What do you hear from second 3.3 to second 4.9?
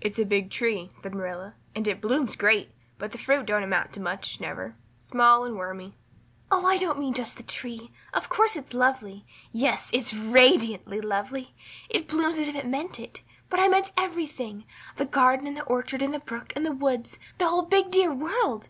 don't amount to much never